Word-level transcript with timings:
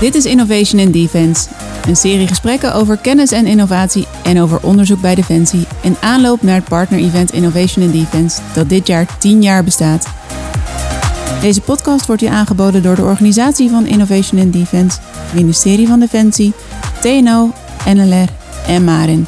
Dit 0.00 0.14
is 0.14 0.24
Innovation 0.24 0.80
in 0.80 0.90
Defense, 0.90 1.48
een 1.86 1.96
serie 1.96 2.26
gesprekken 2.26 2.74
over 2.74 2.96
kennis 2.96 3.32
en 3.32 3.46
innovatie 3.46 4.06
en 4.24 4.40
over 4.40 4.62
onderzoek 4.62 5.00
bij 5.00 5.14
Defensie 5.14 5.66
in 5.82 5.96
aanloop 6.00 6.42
naar 6.42 6.54
het 6.54 6.64
partner-event 6.64 7.32
Innovation 7.32 7.84
in 7.84 7.90
Defense 7.90 8.40
dat 8.54 8.68
dit 8.68 8.86
jaar 8.86 9.18
10 9.18 9.42
jaar 9.42 9.64
bestaat. 9.64 10.06
Deze 11.40 11.60
podcast 11.60 12.06
wordt 12.06 12.22
u 12.22 12.26
aangeboden 12.26 12.82
door 12.82 12.94
de 12.94 13.02
organisatie 13.02 13.70
van 13.70 13.86
Innovation 13.86 14.40
in 14.40 14.50
Defense, 14.50 14.98
ministerie 15.34 15.86
van 15.86 16.00
Defensie, 16.00 16.52
TNO, 17.00 17.52
NLR 17.94 18.28
en 18.66 18.84
Marin. 18.84 19.26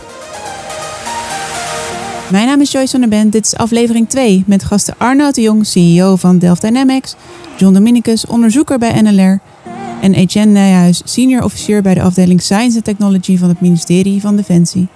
Mijn 2.31 2.47
naam 2.47 2.61
is 2.61 2.73
Joyce 2.73 2.91
van 2.91 3.01
der 3.01 3.09
Bent. 3.09 3.33
Dit 3.33 3.47
is 3.47 3.57
aflevering 3.57 4.09
2 4.09 4.45
met 4.47 4.65
gasten 4.65 4.95
Arnoud 4.99 5.35
de 5.35 5.41
Jong, 5.41 5.67
CEO 5.67 6.17
van 6.17 6.39
Delft 6.39 6.63
Dynamics, 6.63 7.15
John 7.57 7.75
Dominicus, 7.75 8.27
onderzoeker 8.27 8.79
bij 8.79 9.01
NLR 9.01 9.41
en 10.03 10.15
Etienne 10.15 10.53
Nijhuis, 10.53 11.03
senior 11.05 11.45
officier 11.45 11.83
bij 11.83 11.95
de 11.95 12.03
afdeling 12.03 12.43
Science 12.43 12.77
and 12.77 12.85
Technology 12.85 13.39
van 13.39 13.49
het 13.49 13.61
ministerie 13.61 14.21
van 14.21 14.37
Defensie. 14.37 14.87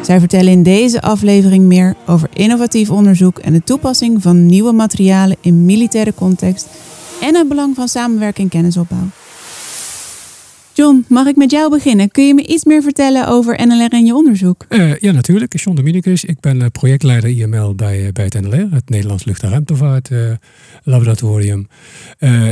Zij 0.00 0.18
vertellen 0.18 0.52
in 0.52 0.62
deze 0.62 1.02
aflevering 1.02 1.64
meer 1.64 1.94
over 2.06 2.28
innovatief 2.32 2.90
onderzoek 2.90 3.38
en 3.38 3.52
de 3.52 3.64
toepassing 3.64 4.22
van 4.22 4.46
nieuwe 4.46 4.72
materialen 4.72 5.36
in 5.40 5.64
militaire 5.64 6.14
context 6.14 6.66
en 7.20 7.34
het 7.34 7.48
belang 7.48 7.74
van 7.74 7.88
samenwerking 7.88 8.50
en 8.52 8.58
kennisopbouw. 8.58 9.08
John, 10.82 11.04
mag 11.08 11.26
ik 11.26 11.36
met 11.36 11.50
jou 11.50 11.70
beginnen? 11.70 12.10
Kun 12.10 12.26
je 12.26 12.34
me 12.34 12.46
iets 12.46 12.64
meer 12.64 12.82
vertellen 12.82 13.28
over 13.28 13.66
NLR 13.66 13.88
en 13.88 14.04
je 14.04 14.14
onderzoek? 14.14 14.66
Uh, 14.68 14.98
ja, 14.98 15.12
natuurlijk. 15.12 15.58
John 15.58 15.76
Dominicus. 15.76 16.24
Ik 16.24 16.40
ben 16.40 16.70
projectleider 16.70 17.30
IML 17.30 17.74
bij, 17.74 18.12
bij 18.12 18.24
het 18.24 18.40
NLR, 18.40 18.66
het 18.70 18.88
Nederlands 18.88 19.24
Lucht- 19.24 19.42
en 19.42 19.50
Ruimtevaart 19.50 20.10
Laboratorium. 20.82 21.68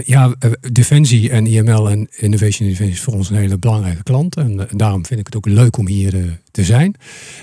Ja, 0.05 0.35
Defensie 0.73 1.31
en 1.31 1.47
IML 1.47 1.91
en 1.91 2.09
Innovation 2.17 2.69
Defensie 2.69 2.95
is 2.95 3.01
voor 3.01 3.15
ons 3.15 3.31
een 3.31 3.37
hele 3.37 3.59
belangrijke 3.59 4.03
klant. 4.03 4.37
En 4.37 4.69
daarom 4.71 5.07
vind 5.07 5.21
ik 5.21 5.27
het 5.27 5.37
ook 5.37 5.47
leuk 5.47 5.77
om 5.77 5.87
hier 5.87 6.41
te 6.51 6.65
zijn. 6.65 6.95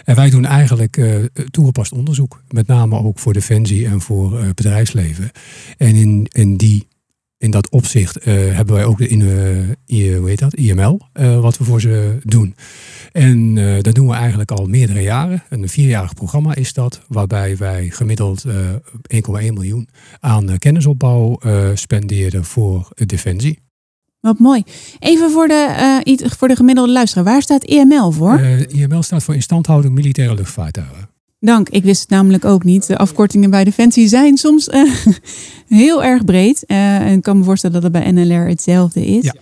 En 0.04 0.16
wij 0.16 0.30
doen 0.30 0.46
eigenlijk 0.46 1.24
toegepast 1.52 1.92
onderzoek, 1.92 2.42
met 2.50 2.68
name 2.68 3.04
ook 3.04 3.20
voor 3.20 3.34
Defensie 3.34 3.88
en 3.88 4.02
voor 4.02 4.40
bedrijfsleven. 4.56 5.32
En 5.78 5.96
in, 5.96 6.28
in 6.32 6.58
die 6.58 6.88
in 7.38 7.52
dat 7.52 7.70
opzicht 7.70 8.18
uh, 8.18 8.26
hebben 8.56 8.76
wij 8.76 8.86
ook 8.86 8.98
de 8.98 9.08
in, 9.08 9.20
uh, 9.20 10.18
hoe 10.18 10.30
heet 10.30 10.40
dat? 10.40 10.56
IML, 10.56 11.00
uh, 11.14 11.40
wat 11.40 11.58
we 11.58 11.64
voor 11.64 11.82
ze 11.82 12.18
doen. 12.24 12.56
En 13.12 13.56
dat 13.82 13.96
doen 13.96 14.08
we 14.08 14.14
eigenlijk 14.14 14.52
al 14.52 14.66
meerdere 14.66 15.02
jaren. 15.02 15.44
Een 15.50 15.70
vierjarig 15.70 16.14
programma 16.14 16.56
is 16.56 16.74
dat, 16.74 17.02
waarbij 17.08 17.58
wij 17.58 17.90
gemiddeld 17.90 18.46
1,1 18.48 18.52
miljoen 19.32 19.88
aan 20.20 20.58
kennisopbouw 20.58 21.40
spenderen 21.74 22.46
voor 22.46 22.90
Defensie. 23.06 23.60
Wat 24.20 24.40
mooi. 24.40 24.64
Even 25.00 25.32
voor 25.32 25.48
de, 25.48 26.28
voor 26.38 26.48
de 26.48 26.56
gemiddelde 26.56 26.92
luisteraar, 26.92 27.24
waar 27.24 27.42
staat 27.42 27.64
IML 27.64 28.12
voor? 28.12 28.40
IML 28.68 29.04
staat 29.04 29.24
voor 29.24 29.36
Instandhouding 29.36 29.94
Militaire 29.94 30.36
Luchtvaartuigen. 30.36 31.17
Dank. 31.40 31.70
Ik 31.70 31.84
wist 31.84 32.02
het 32.02 32.10
namelijk 32.10 32.46
ook 32.46 32.64
niet. 32.64 32.88
De 32.88 32.98
afkortingen 32.98 33.50
bij 33.50 33.64
Defensie 33.64 34.08
zijn 34.08 34.38
soms 34.38 34.68
uh, 34.68 34.96
heel 35.84 36.04
erg 36.04 36.26
breed. 36.26 36.64
Uh, 36.68 36.96
en 36.96 37.18
ik 37.18 37.24
kan 37.24 37.38
me 37.38 37.44
voorstellen 37.44 37.82
dat 37.82 37.92
het 37.94 38.04
bij 38.04 38.12
NLR 38.12 38.48
hetzelfde 38.48 39.06
is. 39.06 39.24
Ja. 39.24 39.34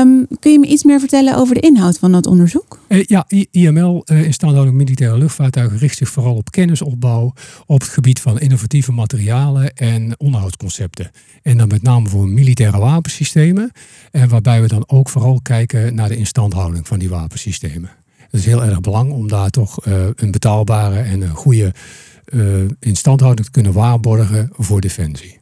Um, 0.00 0.26
kun 0.40 0.52
je 0.52 0.58
me 0.58 0.66
iets 0.66 0.84
meer 0.84 1.00
vertellen 1.00 1.36
over 1.36 1.54
de 1.54 1.60
inhoud 1.60 1.98
van 1.98 2.12
dat 2.12 2.26
onderzoek? 2.26 2.80
Uh, 2.88 3.04
ja, 3.04 3.24
IML, 3.50 4.04
Instandhouding 4.04 4.76
Militaire 4.76 5.18
Luchtvaartuigen, 5.18 5.78
richt 5.78 5.96
zich 5.96 6.08
vooral 6.08 6.34
op 6.34 6.50
kennisopbouw 6.50 7.32
op 7.66 7.80
het 7.80 7.88
gebied 7.88 8.20
van 8.20 8.40
innovatieve 8.40 8.92
materialen 8.92 9.74
en 9.74 10.14
onderhoudsconcepten. 10.18 11.10
En 11.42 11.56
dan 11.56 11.68
met 11.68 11.82
name 11.82 12.08
voor 12.08 12.28
militaire 12.28 12.78
wapensystemen. 12.78 13.70
En 14.10 14.28
waarbij 14.28 14.60
we 14.60 14.68
dan 14.68 14.84
ook 14.86 15.08
vooral 15.08 15.40
kijken 15.42 15.94
naar 15.94 16.08
de 16.08 16.16
instandhouding 16.16 16.86
van 16.86 16.98
die 16.98 17.08
wapensystemen. 17.08 17.90
Het 18.36 18.44
is 18.44 18.50
heel 18.50 18.64
erg 18.64 18.80
belangrijk 18.80 19.18
om 19.18 19.28
daar 19.28 19.50
toch 19.50 19.86
uh, 19.86 20.06
een 20.14 20.30
betaalbare 20.30 20.98
en 20.98 21.20
een 21.20 21.34
goede 21.34 21.74
uh, 22.24 22.64
instandhouding 22.78 23.46
te 23.46 23.52
kunnen 23.52 23.72
waarborgen 23.72 24.50
voor 24.52 24.80
Defensie. 24.80 25.38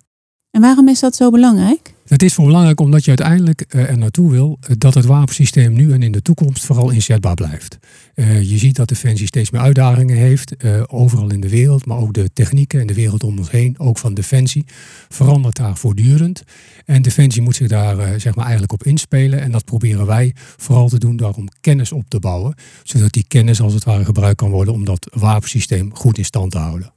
En 0.55 0.61
waarom 0.61 0.89
is 0.89 1.01
dat 1.01 1.17
zo 1.17 1.31
belangrijk? 1.31 1.93
Het 2.07 2.23
is 2.23 2.35
voor 2.35 2.47
belangrijk 2.47 2.81
omdat 2.81 3.03
je 3.05 3.09
uiteindelijk 3.09 3.65
uh, 3.69 3.91
er 3.91 3.99
naartoe 3.99 4.31
wil 4.31 4.59
dat 4.79 4.95
het 4.95 5.05
wapensysteem 5.05 5.73
nu 5.73 5.93
en 5.93 6.03
in 6.03 6.13
de 6.13 6.23
toekomst 6.23 6.65
vooral 6.65 6.91
inzetbaar 6.91 7.35
blijft. 7.35 7.79
Uh, 8.15 8.43
je 8.43 8.59
ziet 8.59 8.77
dat 8.77 8.89
Defensie 8.89 9.27
steeds 9.27 9.51
meer 9.51 9.61
uitdagingen 9.61 10.17
heeft, 10.17 10.55
overal 10.87 11.31
in 11.31 11.41
de 11.41 11.49
wereld, 11.49 11.87
maar 11.87 11.99
ook 11.99 12.13
de 12.13 12.31
technieken 12.33 12.81
en 12.81 12.87
de 12.87 12.95
wereld 12.95 13.25
om 13.25 13.39
ons 13.39 13.51
heen, 13.51 13.79
ook 13.79 13.99
van 13.99 14.15
Defensie, 14.15 14.65
verandert 15.09 15.57
daar 15.57 15.77
voortdurend. 15.77 16.43
En 16.85 17.03
Defensie 17.03 17.43
moet 17.43 17.57
zich 17.57 17.69
daar 17.69 18.21
zeg 18.21 18.35
maar 18.35 18.45
eigenlijk 18.45 18.73
op 18.73 18.85
inspelen 18.85 19.41
en 19.41 19.51
dat 19.51 19.65
proberen 19.65 20.07
wij 20.07 20.35
vooral 20.37 20.89
te 20.89 20.99
doen 20.99 21.17
door 21.17 21.35
om 21.35 21.49
kennis 21.61 21.93
op 21.93 22.05
te 22.09 22.19
bouwen, 22.19 22.55
zodat 22.83 23.13
die 23.13 23.25
kennis 23.29 23.61
als 23.61 23.75
het 23.75 23.85
ware 23.85 24.05
gebruikt 24.05 24.37
kan 24.37 24.51
worden 24.51 24.75
om 24.75 24.85
dat 24.85 25.07
wapensysteem 25.13 25.95
goed 25.95 26.19
in 26.19 26.25
stand 26.25 26.51
te 26.51 26.59
houden. 26.59 26.94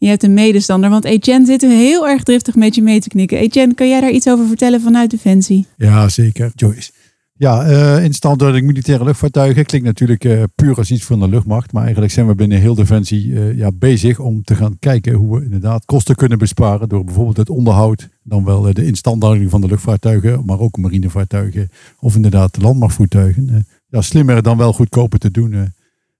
Je 0.00 0.08
hebt 0.08 0.22
een 0.22 0.34
medestander, 0.34 0.90
want 0.90 1.04
Etienne 1.04 1.46
zit 1.46 1.60
heel 1.60 2.08
erg 2.08 2.22
driftig 2.22 2.54
met 2.54 2.74
je 2.74 2.82
mee 2.82 3.00
te 3.00 3.08
knikken. 3.08 3.38
Etienne, 3.38 3.74
kan 3.74 3.88
jij 3.88 4.00
daar 4.00 4.10
iets 4.10 4.28
over 4.28 4.46
vertellen 4.46 4.80
vanuit 4.80 5.10
Defensie? 5.10 5.66
Ja, 5.76 6.08
zeker, 6.08 6.52
Joyce. 6.54 6.90
Ja, 7.32 7.70
uh, 7.70 8.04
instandhouding 8.04 8.66
militaire 8.66 9.04
luchtvaartuigen 9.04 9.64
klinkt 9.64 9.86
natuurlijk 9.86 10.24
uh, 10.24 10.42
puur 10.54 10.76
als 10.76 10.90
iets 10.90 11.04
van 11.04 11.20
de 11.20 11.28
luchtmacht. 11.28 11.72
Maar 11.72 11.82
eigenlijk 11.82 12.12
zijn 12.12 12.26
we 12.26 12.34
binnen 12.34 12.60
heel 12.60 12.74
Defensie 12.74 13.26
uh, 13.26 13.56
ja, 13.56 13.72
bezig 13.72 14.18
om 14.18 14.44
te 14.44 14.54
gaan 14.54 14.78
kijken 14.78 15.14
hoe 15.14 15.38
we 15.38 15.44
inderdaad 15.44 15.84
kosten 15.84 16.14
kunnen 16.14 16.38
besparen. 16.38 16.88
Door 16.88 17.04
bijvoorbeeld 17.04 17.36
het 17.36 17.50
onderhoud, 17.50 18.08
dan 18.22 18.44
wel 18.44 18.72
de 18.72 18.86
instandhouding 18.86 19.50
van 19.50 19.60
de 19.60 19.66
luchtvaartuigen, 19.66 20.44
maar 20.44 20.58
ook 20.58 20.76
marinevaartuigen 20.76 21.68
of 21.98 22.14
inderdaad 22.14 22.62
landmachtvoertuigen. 22.62 23.66
ja, 23.88 24.00
slimmer 24.00 24.42
dan 24.42 24.56
wel 24.56 24.72
goedkoper 24.72 25.18
te 25.18 25.30
doen. 25.30 25.72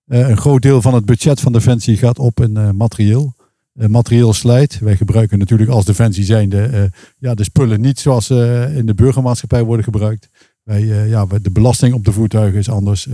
een 0.06 0.36
groot 0.36 0.62
deel 0.62 0.82
van 0.82 0.94
het 0.94 1.04
budget 1.04 1.40
van 1.40 1.52
Defensie 1.52 1.96
gaat 1.96 2.18
op 2.18 2.40
in 2.40 2.76
materieel. 2.76 3.34
Eh, 3.80 3.88
materieel 3.88 4.32
slijt. 4.32 4.78
Wij 4.78 4.96
gebruiken 4.96 5.38
natuurlijk 5.38 5.70
als 5.70 5.84
defensie 5.84 6.24
zijnde 6.24 6.70
uh, 6.72 6.82
ja, 7.18 7.34
de 7.34 7.44
spullen 7.44 7.80
niet 7.80 7.98
zoals 7.98 8.30
uh, 8.30 8.76
in 8.76 8.86
de 8.86 8.94
burgermaatschappij 8.94 9.62
worden 9.62 9.84
gebruikt. 9.84 10.28
Wij, 10.62 10.84
ja, 10.84 11.26
de 11.42 11.50
belasting 11.50 11.94
op 11.94 12.04
de 12.04 12.12
voertuigen 12.12 12.58
is 12.58 12.70
anders. 12.70 13.08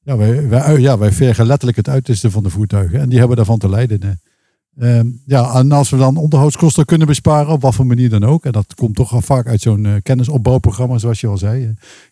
ja, 0.00 0.16
wij, 0.16 0.48
wij, 0.48 0.78
ja, 0.80 0.98
wij 0.98 1.12
vergen 1.12 1.46
letterlijk 1.46 1.76
het 1.76 1.88
uiterste 1.88 2.30
van 2.30 2.42
de 2.42 2.50
voertuigen 2.50 3.00
en 3.00 3.08
die 3.08 3.18
hebben 3.18 3.36
daarvan 3.36 3.58
te 3.58 3.68
lijden. 3.68 4.20
Ehm, 4.78 5.06
ja, 5.26 5.54
en 5.54 5.72
als 5.72 5.90
we 5.90 5.96
dan 5.96 6.16
onderhoudskosten 6.16 6.84
kunnen 6.84 7.06
besparen, 7.06 7.52
op 7.52 7.62
wat 7.62 7.74
voor 7.74 7.86
manier 7.86 8.10
dan 8.10 8.24
ook, 8.24 8.44
en 8.44 8.52
dat 8.52 8.74
komt 8.74 8.96
toch 8.96 9.24
vaak 9.24 9.46
uit 9.46 9.60
zo'n 9.60 10.00
kennisopbouwprogramma, 10.02 10.98
zoals 10.98 11.20
je 11.20 11.26
al 11.26 11.38
zei, 11.38 11.62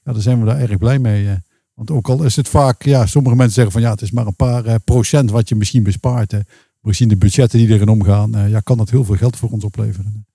ja, 0.04 0.12
dan 0.12 0.22
zijn 0.22 0.40
we 0.40 0.46
daar 0.46 0.60
erg 0.60 0.78
blij 0.78 0.98
mee. 0.98 1.28
want 1.74 1.90
ook 1.90 2.08
al 2.08 2.22
is 2.22 2.36
het 2.36 2.48
vaak, 2.48 2.82
ja, 2.82 3.06
sommige 3.06 3.36
mensen 3.36 3.54
zeggen 3.54 3.72
van 3.72 3.82
ja, 3.82 3.90
het 3.90 4.02
is 4.02 4.10
maar 4.10 4.26
een 4.26 4.36
paar 4.36 4.80
procent 4.80 5.30
wat 5.30 5.48
je 5.48 5.54
misschien 5.54 5.82
bespaart 5.82 6.34
we 6.82 6.92
zien 6.92 7.08
de 7.08 7.16
budgetten 7.16 7.58
die 7.58 7.68
erin 7.68 7.88
omgaan, 7.88 8.36
uh, 8.36 8.50
ja, 8.50 8.60
kan 8.60 8.76
dat 8.76 8.90
heel 8.90 9.04
veel 9.04 9.16
geld 9.16 9.36
voor 9.36 9.50
ons 9.50 9.64
opleveren. 9.64 10.26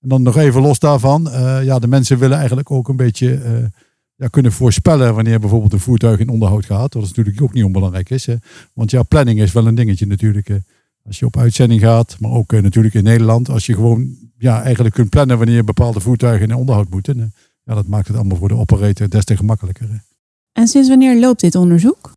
En 0.00 0.08
dan 0.08 0.22
nog 0.22 0.36
even 0.36 0.62
los 0.62 0.78
daarvan, 0.78 1.28
uh, 1.28 1.64
ja, 1.64 1.78
de 1.78 1.86
mensen 1.86 2.18
willen 2.18 2.36
eigenlijk 2.36 2.70
ook 2.70 2.88
een 2.88 2.96
beetje 2.96 3.42
uh, 3.44 3.66
ja, 4.14 4.28
kunnen 4.28 4.52
voorspellen 4.52 5.14
wanneer 5.14 5.40
bijvoorbeeld 5.40 5.72
een 5.72 5.80
voertuig 5.80 6.18
in 6.18 6.28
onderhoud 6.28 6.64
gaat. 6.64 6.94
Wat 6.94 7.02
natuurlijk 7.02 7.42
ook 7.42 7.52
niet 7.52 7.64
onbelangrijk 7.64 8.10
is. 8.10 8.26
Hè. 8.26 8.34
Want 8.72 8.90
ja, 8.90 9.02
planning 9.02 9.40
is 9.40 9.52
wel 9.52 9.66
een 9.66 9.74
dingetje 9.74 10.06
natuurlijk. 10.06 10.60
Als 11.02 11.18
je 11.18 11.26
op 11.26 11.36
uitzending 11.36 11.80
gaat, 11.80 12.16
maar 12.20 12.30
ook 12.30 12.52
natuurlijk 12.52 12.94
in 12.94 13.04
Nederland, 13.04 13.48
als 13.48 13.66
je 13.66 13.74
gewoon 13.74 14.16
ja, 14.38 14.62
eigenlijk 14.62 14.94
kunt 14.94 15.10
plannen 15.10 15.38
wanneer 15.38 15.64
bepaalde 15.64 16.00
voertuigen 16.00 16.48
in 16.48 16.56
onderhoud 16.56 16.88
moeten. 16.90 17.32
ja, 17.64 17.74
dat 17.74 17.86
maakt 17.86 18.08
het 18.08 18.16
allemaal 18.16 18.36
voor 18.36 18.48
de 18.48 18.56
operator 18.56 19.08
des 19.08 19.24
te 19.24 19.36
gemakkelijker. 19.36 20.04
En 20.52 20.68
sinds 20.68 20.88
wanneer 20.88 21.20
loopt 21.20 21.40
dit 21.40 21.54
onderzoek? 21.54 22.12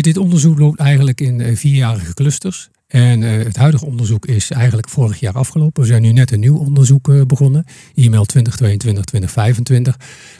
dit 0.00 0.16
onderzoek 0.16 0.58
loopt 0.58 0.78
eigenlijk 0.78 1.20
in 1.20 1.56
vierjarige 1.56 2.14
clusters. 2.14 2.70
En 2.92 3.22
uh, 3.22 3.44
het 3.44 3.56
huidige 3.56 3.86
onderzoek 3.86 4.26
is 4.26 4.50
eigenlijk 4.50 4.88
vorig 4.88 5.20
jaar 5.20 5.34
afgelopen. 5.34 5.82
We 5.82 5.88
zijn 5.88 6.02
nu 6.02 6.12
net 6.12 6.30
een 6.30 6.40
nieuw 6.40 6.58
onderzoek 6.58 7.08
uh, 7.08 7.22
begonnen. 7.22 7.64
IML 7.94 8.26
2022-2025. 8.38 8.42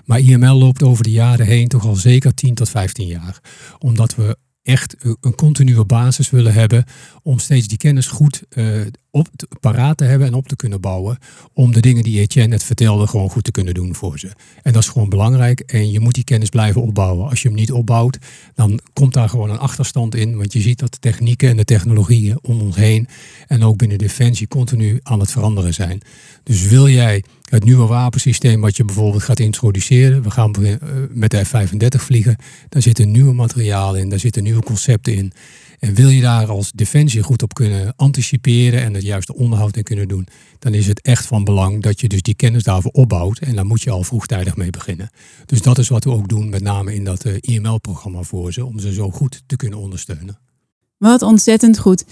Maar 0.04 0.18
IML 0.18 0.54
loopt 0.54 0.82
over 0.82 1.04
de 1.04 1.10
jaren 1.10 1.46
heen 1.46 1.68
toch 1.68 1.86
al 1.86 1.94
zeker 1.94 2.34
10 2.34 2.54
tot 2.54 2.68
15 2.68 3.06
jaar. 3.06 3.40
Omdat 3.78 4.14
we 4.14 4.36
echt 4.62 4.96
een 5.20 5.34
continue 5.34 5.84
basis 5.84 6.30
willen 6.30 6.52
hebben 6.52 6.84
om 7.22 7.38
steeds 7.38 7.68
die 7.68 7.78
kennis 7.78 8.06
goed 8.06 8.42
uh, 8.50 8.80
op 9.10 9.28
te, 9.36 9.48
paraat 9.60 9.96
te 9.96 10.04
hebben 10.04 10.26
en 10.26 10.34
op 10.34 10.48
te 10.48 10.56
kunnen 10.56 10.80
bouwen. 10.80 11.18
Om 11.52 11.72
de 11.72 11.80
dingen 11.80 12.02
die 12.02 12.20
Etienne 12.20 12.50
net 12.50 12.64
vertelde 12.64 13.06
gewoon 13.06 13.30
goed 13.30 13.44
te 13.44 13.50
kunnen 13.50 13.74
doen 13.74 13.94
voor 13.94 14.18
ze. 14.18 14.30
En 14.62 14.72
dat 14.72 14.82
is 14.82 14.88
gewoon 14.88 15.08
belangrijk. 15.08 15.60
En 15.60 15.90
je 15.90 16.00
moet 16.00 16.14
die 16.14 16.24
kennis 16.24 16.48
blijven 16.48 16.82
opbouwen. 16.82 17.28
Als 17.28 17.42
je 17.42 17.48
hem 17.48 17.56
niet 17.56 17.72
opbouwt, 17.72 18.18
dan 18.54 18.80
komt 18.92 19.14
daar 19.14 19.28
gewoon 19.28 19.50
een 19.50 19.58
achterstand 19.58 20.14
in. 20.14 20.36
Want 20.36 20.52
je 20.52 20.60
ziet 20.60 20.78
dat 20.78 20.92
de 20.92 20.98
technieken 20.98 21.48
en 21.48 21.56
de 21.56 21.64
technologieën 21.64 22.38
om 22.42 22.60
ons 22.60 22.76
heen 22.76 23.08
en 23.46 23.64
ook 23.64 23.76
binnen 23.76 23.98
Defensie 23.98 24.48
continu 24.48 25.00
aan 25.02 25.20
het 25.20 25.30
veranderen 25.30 25.74
zijn. 25.74 26.00
Dus 26.42 26.62
wil 26.68 26.88
jij 26.88 27.24
het 27.52 27.64
nieuwe 27.64 27.86
wapensysteem 27.86 28.60
wat 28.60 28.76
je 28.76 28.84
bijvoorbeeld 28.84 29.22
gaat 29.22 29.38
introduceren. 29.38 30.22
We 30.22 30.30
gaan 30.30 30.54
met 31.10 31.30
de 31.30 31.44
F-35 31.44 31.86
vliegen. 31.88 32.36
Daar 32.68 32.82
zitten 32.82 33.10
nieuwe 33.10 33.32
materialen 33.32 34.00
in, 34.00 34.08
daar 34.08 34.18
zitten 34.18 34.42
nieuwe 34.42 34.62
concepten 34.62 35.14
in. 35.14 35.32
En 35.78 35.94
wil 35.94 36.08
je 36.08 36.20
daar 36.20 36.46
als 36.46 36.72
defensie 36.72 37.22
goed 37.22 37.42
op 37.42 37.54
kunnen 37.54 37.92
anticiperen 37.96 38.82
en 38.82 38.94
het 38.94 39.02
juiste 39.02 39.34
onderhoud 39.34 39.76
in 39.76 39.82
kunnen 39.82 40.08
doen, 40.08 40.26
dan 40.58 40.74
is 40.74 40.86
het 40.86 41.00
echt 41.00 41.26
van 41.26 41.44
belang 41.44 41.82
dat 41.82 42.00
je 42.00 42.08
dus 42.08 42.22
die 42.22 42.34
kennis 42.34 42.62
daarvoor 42.62 42.90
opbouwt. 42.90 43.38
En 43.38 43.54
daar 43.54 43.66
moet 43.66 43.82
je 43.82 43.90
al 43.90 44.02
vroegtijdig 44.02 44.56
mee 44.56 44.70
beginnen. 44.70 45.10
Dus 45.46 45.62
dat 45.62 45.78
is 45.78 45.88
wat 45.88 46.04
we 46.04 46.10
ook 46.10 46.28
doen, 46.28 46.48
met 46.48 46.62
name 46.62 46.94
in 46.94 47.04
dat 47.04 47.24
IML-programma 47.24 48.22
voor 48.22 48.52
ze, 48.52 48.64
om 48.64 48.78
ze 48.78 48.92
zo 48.92 49.10
goed 49.10 49.42
te 49.46 49.56
kunnen 49.56 49.78
ondersteunen. 49.78 50.38
Wat 50.98 51.22
ontzettend 51.22 51.78
goed. 51.78 52.04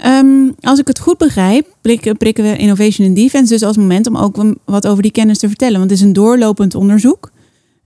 Ehm, 0.00 0.50
als 0.60 0.78
ik 0.78 0.86
het 0.86 0.98
goed 0.98 1.18
begrijp, 1.18 1.66
prikken, 1.80 2.16
we 2.18 2.56
Innovation 2.56 3.06
in 3.06 3.14
Defense 3.14 3.52
dus 3.52 3.62
als 3.62 3.76
moment 3.76 4.06
om 4.06 4.16
ook 4.16 4.36
wat 4.64 4.86
over 4.86 5.02
die 5.02 5.12
kennis 5.12 5.38
te 5.38 5.48
vertellen. 5.48 5.78
Want 5.78 5.90
het 5.90 5.98
is 5.98 6.04
een 6.04 6.12
doorlopend 6.12 6.74
onderzoek. 6.74 7.30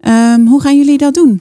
Um, 0.01 0.47
hoe 0.47 0.61
gaan 0.61 0.77
jullie 0.77 0.99
dat 0.99 1.15
doen? 1.15 1.41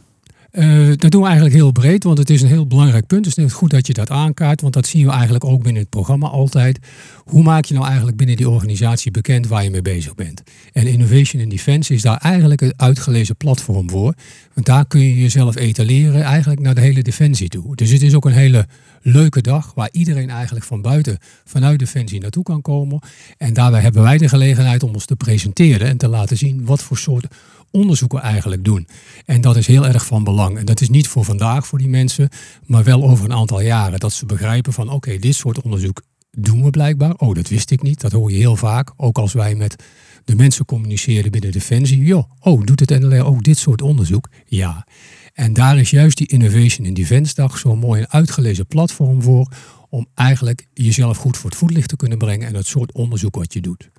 Uh, 0.53 0.91
dat 0.95 1.11
doen 1.11 1.21
we 1.21 1.27
eigenlijk 1.27 1.55
heel 1.55 1.71
breed, 1.71 2.03
want 2.03 2.17
het 2.17 2.29
is 2.29 2.41
een 2.41 2.47
heel 2.47 2.67
belangrijk 2.67 3.07
punt. 3.07 3.23
Dus 3.23 3.35
het 3.35 3.45
is 3.45 3.53
goed 3.53 3.69
dat 3.69 3.87
je 3.87 3.93
dat 3.93 4.09
aankaart, 4.09 4.61
want 4.61 4.73
dat 4.73 4.87
zien 4.87 5.05
we 5.05 5.11
eigenlijk 5.11 5.43
ook 5.43 5.63
binnen 5.63 5.81
het 5.81 5.89
programma 5.89 6.27
altijd. 6.27 6.79
Hoe 7.23 7.43
maak 7.43 7.65
je 7.65 7.73
nou 7.73 7.85
eigenlijk 7.85 8.17
binnen 8.17 8.35
die 8.35 8.49
organisatie 8.49 9.11
bekend 9.11 9.47
waar 9.47 9.63
je 9.63 9.69
mee 9.69 9.81
bezig 9.81 10.15
bent? 10.15 10.43
En 10.73 10.87
Innovation 10.87 11.41
in 11.41 11.49
Defense 11.49 11.93
is 11.93 12.01
daar 12.01 12.17
eigenlijk 12.17 12.61
een 12.61 12.73
uitgelezen 12.75 13.37
platform 13.37 13.89
voor. 13.89 14.13
Want 14.53 14.65
daar 14.65 14.85
kun 14.87 14.99
je 14.99 15.21
jezelf 15.21 15.55
etaleren 15.55 16.23
eigenlijk 16.23 16.61
naar 16.61 16.75
de 16.75 16.81
hele 16.81 17.01
defensie 17.01 17.49
toe. 17.49 17.75
Dus 17.75 17.89
het 17.89 18.01
is 18.01 18.13
ook 18.13 18.25
een 18.25 18.31
hele 18.31 18.67
leuke 19.01 19.41
dag 19.41 19.71
waar 19.75 19.89
iedereen 19.91 20.29
eigenlijk 20.29 20.65
van 20.65 20.81
buiten 20.81 21.17
vanuit 21.45 21.79
Defensie 21.79 22.19
naartoe 22.19 22.43
kan 22.43 22.61
komen. 22.61 22.99
En 23.37 23.53
daarbij 23.53 23.81
hebben 23.81 24.01
wij 24.01 24.17
de 24.17 24.29
gelegenheid 24.29 24.83
om 24.83 24.93
ons 24.93 25.05
te 25.05 25.15
presenteren 25.15 25.87
en 25.87 25.97
te 25.97 26.07
laten 26.07 26.37
zien 26.37 26.65
wat 26.65 26.83
voor 26.83 26.97
soort 26.97 27.27
onderzoeken 27.73 28.21
eigenlijk 28.21 28.63
doen. 28.63 28.87
En 29.25 29.41
dat 29.41 29.55
is 29.55 29.67
heel 29.67 29.87
erg 29.87 30.05
van 30.05 30.23
belang. 30.23 30.57
En 30.57 30.65
dat 30.65 30.81
is 30.81 30.89
niet 30.89 31.07
voor 31.07 31.25
vandaag 31.25 31.67
voor 31.67 31.79
die 31.79 31.89
mensen, 31.89 32.29
maar 32.65 32.83
wel 32.83 33.03
over 33.03 33.25
een 33.25 33.33
aantal 33.33 33.61
jaren. 33.61 33.99
Dat 33.99 34.13
ze 34.13 34.25
begrijpen 34.25 34.73
van 34.73 34.89
oké, 34.89 35.17
dit 35.17 35.35
soort 35.35 35.61
onderzoek 35.61 36.01
doen 36.37 36.63
we 36.63 36.69
blijkbaar. 36.69 37.13
Oh, 37.15 37.35
dat 37.35 37.47
wist 37.47 37.71
ik 37.71 37.81
niet. 37.81 38.01
Dat 38.01 38.11
hoor 38.11 38.31
je 38.31 38.37
heel 38.37 38.55
vaak. 38.55 38.91
Ook 38.97 39.17
als 39.17 39.33
wij 39.33 39.55
met 39.55 39.83
de 40.25 40.35
mensen 40.35 40.65
communiceren 40.65 41.31
binnen 41.31 41.51
Defensie. 41.51 42.03
Jo, 42.03 42.27
oh, 42.39 42.63
doet 42.63 42.79
het 42.79 42.99
NLR 42.99 43.25
ook 43.25 43.43
dit 43.43 43.57
soort 43.57 43.81
onderzoek? 43.81 44.29
Ja. 44.45 44.87
En 45.33 45.53
daar 45.53 45.79
is 45.79 45.89
juist 45.89 46.17
die 46.17 46.27
Innovation 46.27 46.87
in 46.87 46.93
Defense 46.93 47.35
Dag 47.35 47.57
zo'n 47.57 47.79
mooi 47.79 48.01
en 48.01 48.11
uitgelezen 48.11 48.67
platform 48.67 49.21
voor. 49.21 49.51
Om 49.89 50.07
eigenlijk 50.13 50.67
jezelf 50.73 51.17
goed 51.17 51.37
voor 51.37 51.49
het 51.49 51.59
voetlicht 51.59 51.89
te 51.89 51.95
kunnen 51.95 52.17
brengen 52.17 52.47
en 52.47 52.55
het 52.55 52.67
soort 52.67 52.91
onderzoek 52.91 53.35
wat 53.35 53.53
je 53.53 53.61
doet. 53.61 53.89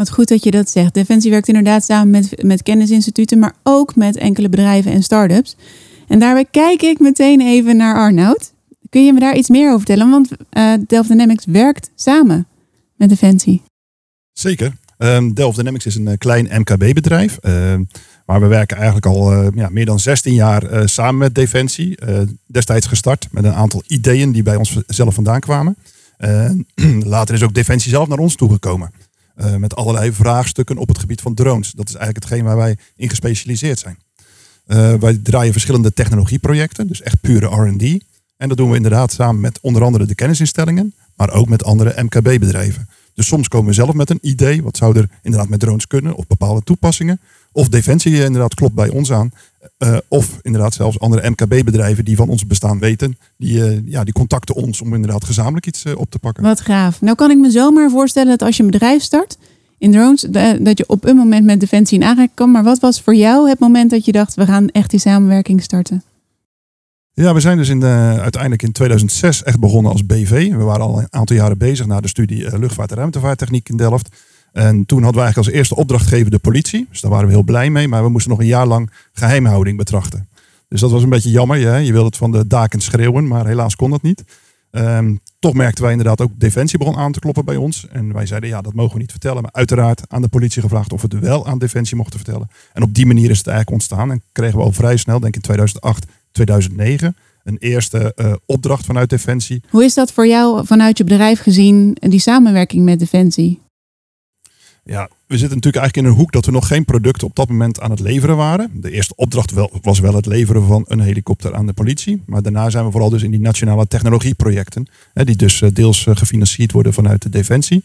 Wat 0.00 0.10
goed 0.10 0.28
dat 0.28 0.44
je 0.44 0.50
dat 0.50 0.70
zegt. 0.70 0.94
Defensie 0.94 1.30
werkt 1.30 1.48
inderdaad 1.48 1.84
samen 1.84 2.10
met, 2.10 2.42
met 2.42 2.62
kennisinstituten, 2.62 3.38
maar 3.38 3.54
ook 3.62 3.96
met 3.96 4.16
enkele 4.16 4.48
bedrijven 4.48 4.92
en 4.92 5.02
start-ups. 5.02 5.56
En 6.08 6.18
daarbij 6.18 6.44
kijk 6.50 6.82
ik 6.82 6.98
meteen 6.98 7.40
even 7.40 7.76
naar 7.76 7.94
Arnoud. 7.94 8.52
Kun 8.90 9.04
je 9.04 9.12
me 9.12 9.20
daar 9.20 9.36
iets 9.36 9.48
meer 9.48 9.66
over 9.66 9.86
vertellen? 9.86 10.10
Want 10.10 10.30
uh, 10.52 10.72
Delft 10.86 11.08
Dynamics 11.08 11.44
werkt 11.46 11.90
samen 11.94 12.46
met 12.96 13.08
Defensie. 13.08 13.62
Zeker. 14.32 14.72
Um, 14.98 15.34
Delft 15.34 15.56
Dynamics 15.56 15.86
is 15.86 15.94
een 15.94 16.06
uh, 16.06 16.14
klein 16.18 16.48
MKB-bedrijf. 16.52 17.36
Ehm, 17.36 17.84
maar 18.26 18.40
we 18.40 18.46
werken 18.46 18.76
eigenlijk 18.76 19.06
al 19.06 19.32
uh, 19.32 19.48
ja, 19.54 19.68
meer 19.68 19.86
dan 19.86 20.00
16 20.00 20.34
jaar 20.34 20.88
samen 20.88 21.18
met 21.18 21.34
Defensie. 21.34 21.98
destijds 22.46 22.86
gestart 22.86 23.28
met 23.30 23.44
een 23.44 23.54
aantal 23.54 23.82
ideeën 23.86 24.32
die 24.32 24.42
bij 24.42 24.56
ons 24.56 24.76
zelf 24.86 25.14
vandaan 25.14 25.40
kwamen. 25.40 25.76
later 27.04 27.34
is 27.34 27.42
ook 27.42 27.54
Defensie 27.54 27.90
zelf 27.90 28.08
naar 28.08 28.18
ons 28.18 28.34
toegekomen. 28.34 28.90
Uh, 29.40 29.56
met 29.56 29.74
allerlei 29.74 30.12
vraagstukken 30.12 30.76
op 30.76 30.88
het 30.88 30.98
gebied 30.98 31.20
van 31.20 31.34
drones. 31.34 31.70
Dat 31.72 31.88
is 31.88 31.94
eigenlijk 31.94 32.24
hetgeen 32.24 32.44
waar 32.44 32.56
wij 32.56 32.76
in 32.96 33.08
gespecialiseerd 33.08 33.78
zijn. 33.78 33.98
Uh, 34.66 34.94
wij 34.94 35.18
draaien 35.22 35.52
verschillende 35.52 35.92
technologieprojecten, 35.92 36.86
dus 36.86 37.02
echt 37.02 37.20
pure 37.20 37.46
RD. 37.46 38.04
En 38.36 38.48
dat 38.48 38.56
doen 38.56 38.70
we 38.70 38.76
inderdaad 38.76 39.12
samen 39.12 39.40
met 39.40 39.58
onder 39.60 39.84
andere 39.84 40.06
de 40.06 40.14
kennisinstellingen, 40.14 40.94
maar 41.16 41.30
ook 41.30 41.48
met 41.48 41.64
andere 41.64 42.02
MKB-bedrijven. 42.02 42.88
Dus 43.14 43.26
soms 43.26 43.48
komen 43.48 43.68
we 43.68 43.74
zelf 43.74 43.94
met 43.94 44.10
een 44.10 44.18
idee, 44.22 44.62
wat 44.62 44.76
zou 44.76 44.98
er 44.98 45.08
inderdaad 45.22 45.48
met 45.48 45.60
drones 45.60 45.86
kunnen, 45.86 46.14
of 46.14 46.26
bepaalde 46.26 46.62
toepassingen. 46.62 47.20
Of 47.52 47.68
Defensie 47.68 48.24
inderdaad 48.24 48.54
klopt 48.54 48.74
bij 48.74 48.88
ons 48.88 49.12
aan. 49.12 49.30
Uh, 49.78 49.96
of 50.08 50.38
inderdaad 50.42 50.74
zelfs 50.74 51.00
andere 51.00 51.30
MKB-bedrijven 51.30 52.04
die 52.04 52.16
van 52.16 52.28
ons 52.28 52.46
bestaan 52.46 52.78
weten. 52.78 53.18
Die, 53.36 53.58
uh, 53.58 53.78
ja, 53.84 54.04
die 54.04 54.12
contacten 54.12 54.54
ons 54.54 54.80
om 54.80 54.94
inderdaad 54.94 55.24
gezamenlijk 55.24 55.66
iets 55.66 55.84
uh, 55.84 55.96
op 55.96 56.10
te 56.10 56.18
pakken. 56.18 56.42
Wat 56.42 56.60
gaaf. 56.60 57.00
Nou 57.00 57.16
kan 57.16 57.30
ik 57.30 57.38
me 57.38 57.50
zomaar 57.50 57.90
voorstellen 57.90 58.28
dat 58.38 58.42
als 58.42 58.56
je 58.56 58.62
een 58.62 58.70
bedrijf 58.70 59.02
start 59.02 59.38
in 59.78 59.92
drones, 59.92 60.26
dat 60.60 60.78
je 60.78 60.84
op 60.86 61.04
een 61.04 61.16
moment 61.16 61.44
met 61.44 61.60
Defensie 61.60 61.98
in 61.98 62.04
aanraking 62.04 62.34
kan. 62.34 62.50
Maar 62.50 62.64
wat 62.64 62.78
was 62.78 63.00
voor 63.00 63.14
jou 63.14 63.48
het 63.48 63.58
moment 63.58 63.90
dat 63.90 64.04
je 64.04 64.12
dacht, 64.12 64.34
we 64.34 64.46
gaan 64.46 64.68
echt 64.68 64.90
die 64.90 65.00
samenwerking 65.00 65.62
starten? 65.62 66.02
Ja, 67.12 67.34
we 67.34 67.40
zijn 67.40 67.56
dus 67.56 67.68
in 67.68 67.80
de, 67.80 68.16
uiteindelijk 68.20 68.62
in 68.62 68.72
2006 68.72 69.42
echt 69.42 69.60
begonnen 69.60 69.92
als 69.92 70.06
BV. 70.06 70.50
We 70.50 70.62
waren 70.62 70.86
al 70.86 70.98
een 70.98 71.06
aantal 71.10 71.36
jaren 71.36 71.58
bezig 71.58 71.86
na 71.86 72.00
de 72.00 72.08
studie 72.08 72.58
luchtvaart- 72.58 72.90
en 72.90 72.96
ruimtevaarttechniek 72.96 73.68
in 73.68 73.76
Delft. 73.76 74.08
En 74.52 74.86
toen 74.86 75.02
hadden 75.02 75.20
we 75.20 75.24
eigenlijk 75.24 75.36
als 75.36 75.56
eerste 75.56 75.76
opdrachtgever 75.76 76.30
de 76.30 76.38
politie. 76.38 76.86
Dus 76.90 77.00
daar 77.00 77.10
waren 77.10 77.26
we 77.26 77.32
heel 77.32 77.42
blij 77.42 77.70
mee. 77.70 77.88
Maar 77.88 78.02
we 78.02 78.08
moesten 78.08 78.30
nog 78.30 78.40
een 78.40 78.46
jaar 78.46 78.66
lang 78.66 78.90
geheimhouding 79.12 79.76
betrachten. 79.76 80.28
Dus 80.68 80.80
dat 80.80 80.90
was 80.90 81.02
een 81.02 81.08
beetje 81.08 81.30
jammer. 81.30 81.58
Ja. 81.58 81.76
Je 81.76 81.92
wilde 81.92 82.06
het 82.06 82.16
van 82.16 82.32
de 82.32 82.46
daken 82.46 82.80
schreeuwen, 82.80 83.26
maar 83.26 83.46
helaas 83.46 83.76
kon 83.76 83.90
dat 83.90 84.02
niet. 84.02 84.24
Um, 84.72 85.20
toch 85.38 85.54
merkten 85.54 85.82
wij 85.82 85.92
inderdaad 85.92 86.20
ook 86.20 86.30
Defensie 86.36 86.78
begon 86.78 86.96
aan 86.96 87.12
te 87.12 87.20
kloppen 87.20 87.44
bij 87.44 87.56
ons. 87.56 87.86
En 87.92 88.12
wij 88.12 88.26
zeiden, 88.26 88.48
ja, 88.48 88.60
dat 88.60 88.74
mogen 88.74 88.92
we 88.92 89.00
niet 89.00 89.10
vertellen. 89.10 89.42
Maar 89.42 89.52
uiteraard 89.52 90.02
aan 90.08 90.22
de 90.22 90.28
politie 90.28 90.62
gevraagd 90.62 90.92
of 90.92 91.02
we 91.02 91.08
het 91.10 91.24
wel 91.24 91.46
aan 91.46 91.58
Defensie 91.58 91.96
mochten 91.96 92.18
vertellen. 92.18 92.50
En 92.72 92.82
op 92.82 92.94
die 92.94 93.06
manier 93.06 93.30
is 93.30 93.38
het 93.38 93.46
eigenlijk 93.46 93.76
ontstaan. 93.76 94.10
En 94.10 94.22
kregen 94.32 94.58
we 94.58 94.64
al 94.64 94.72
vrij 94.72 94.96
snel, 94.96 95.20
denk 95.20 95.34
ik 95.34 95.34
in 95.34 95.42
2008, 95.42 96.06
2009, 96.32 97.16
een 97.44 97.56
eerste 97.58 98.12
uh, 98.16 98.32
opdracht 98.46 98.86
vanuit 98.86 99.10
Defensie. 99.10 99.62
Hoe 99.70 99.84
is 99.84 99.94
dat 99.94 100.12
voor 100.12 100.26
jou 100.26 100.66
vanuit 100.66 100.98
je 100.98 101.04
bedrijf 101.04 101.40
gezien, 101.40 101.96
die 102.00 102.20
samenwerking 102.20 102.84
met 102.84 102.98
Defensie? 102.98 103.60
Ja, 104.84 105.08
we 105.26 105.38
zitten 105.38 105.56
natuurlijk 105.56 105.76
eigenlijk 105.76 105.96
in 105.96 106.04
een 106.04 106.18
hoek 106.18 106.32
dat 106.32 106.44
we 106.44 106.52
nog 106.52 106.66
geen 106.66 106.84
producten 106.84 107.26
op 107.26 107.36
dat 107.36 107.48
moment 107.48 107.80
aan 107.80 107.90
het 107.90 108.00
leveren 108.00 108.36
waren. 108.36 108.70
De 108.74 108.90
eerste 108.90 109.14
opdracht 109.16 109.50
wel, 109.50 109.70
was 109.82 109.98
wel 109.98 110.14
het 110.14 110.26
leveren 110.26 110.66
van 110.66 110.84
een 110.88 111.00
helikopter 111.00 111.54
aan 111.54 111.66
de 111.66 111.72
politie. 111.72 112.22
Maar 112.26 112.42
daarna 112.42 112.70
zijn 112.70 112.84
we 112.84 112.90
vooral 112.90 113.10
dus 113.10 113.22
in 113.22 113.30
die 113.30 113.40
nationale 113.40 113.86
technologieprojecten. 113.86 114.88
Hè, 115.14 115.24
die 115.24 115.36
dus 115.36 115.62
eh, 115.62 115.70
deels 115.72 116.06
eh, 116.06 116.16
gefinancierd 116.16 116.72
worden 116.72 116.92
vanuit 116.92 117.22
de 117.22 117.28
Defensie. 117.28 117.84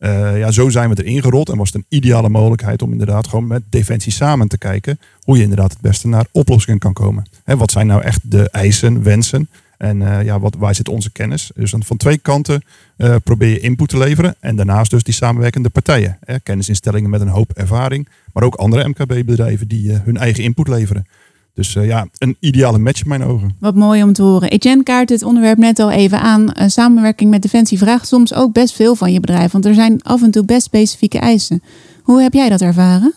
Uh, 0.00 0.38
ja, 0.38 0.50
zo 0.50 0.68
zijn 0.68 0.90
we 0.90 1.04
erin 1.04 1.22
gerold 1.22 1.48
en 1.48 1.56
was 1.56 1.72
het 1.72 1.76
een 1.76 1.98
ideale 1.98 2.28
mogelijkheid 2.28 2.82
om 2.82 2.92
inderdaad 2.92 3.28
gewoon 3.28 3.46
met 3.46 3.62
Defensie 3.70 4.12
samen 4.12 4.48
te 4.48 4.58
kijken 4.58 4.98
hoe 5.20 5.36
je 5.36 5.42
inderdaad 5.42 5.72
het 5.72 5.80
beste 5.80 6.08
naar 6.08 6.26
oplossingen 6.32 6.78
kan 6.78 6.92
komen. 6.92 7.26
Hè, 7.44 7.56
wat 7.56 7.70
zijn 7.70 7.86
nou 7.86 8.02
echt 8.02 8.30
de 8.30 8.50
eisen, 8.50 9.02
wensen 9.02 9.48
en 9.78 10.00
uh, 10.00 10.24
ja, 10.24 10.40
wat, 10.40 10.54
waar 10.58 10.74
zit 10.74 10.88
onze 10.88 11.12
kennis? 11.12 11.50
Dus 11.54 11.70
dan 11.70 11.82
van 11.82 11.96
twee 11.96 12.18
kanten 12.18 12.62
uh, 12.96 13.14
probeer 13.24 13.48
je 13.48 13.60
input 13.60 13.88
te 13.88 13.98
leveren. 13.98 14.34
En 14.40 14.56
daarnaast 14.56 14.90
dus 14.90 15.02
die 15.02 15.14
samenwerkende 15.14 15.68
partijen. 15.68 16.18
Hè? 16.20 16.40
Kennisinstellingen 16.40 17.10
met 17.10 17.20
een 17.20 17.28
hoop 17.28 17.50
ervaring. 17.52 18.08
Maar 18.32 18.42
ook 18.42 18.54
andere 18.54 18.88
MKB-bedrijven 18.88 19.68
die 19.68 19.90
uh, 19.90 19.98
hun 20.04 20.16
eigen 20.16 20.44
input 20.44 20.68
leveren. 20.68 21.06
Dus 21.54 21.72
ja, 21.72 22.08
een 22.18 22.36
ideale 22.40 22.78
match 22.78 23.02
in 23.02 23.08
mijn 23.08 23.24
ogen. 23.24 23.56
Wat 23.58 23.74
mooi 23.74 24.02
om 24.02 24.12
te 24.12 24.22
horen. 24.22 24.50
Etienne 24.50 24.82
kaart 24.82 25.08
het 25.08 25.22
onderwerp 25.22 25.58
net 25.58 25.78
al 25.78 25.90
even 25.90 26.20
aan. 26.20 26.52
samenwerking 26.66 27.30
met 27.30 27.42
Defensie 27.42 27.78
vraagt 27.78 28.08
soms 28.08 28.34
ook 28.34 28.52
best 28.52 28.74
veel 28.74 28.94
van 28.94 29.12
je 29.12 29.20
bedrijf. 29.20 29.52
Want 29.52 29.66
er 29.66 29.74
zijn 29.74 30.02
af 30.02 30.22
en 30.22 30.30
toe 30.30 30.44
best 30.44 30.62
specifieke 30.62 31.18
eisen. 31.18 31.62
Hoe 32.02 32.22
heb 32.22 32.32
jij 32.32 32.48
dat 32.48 32.60
ervaren? 32.60 33.14